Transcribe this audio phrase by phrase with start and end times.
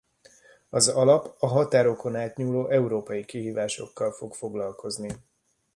[0.69, 5.09] Az alap a határokon átnyúló európai kihívásokkal fog foglalkozni.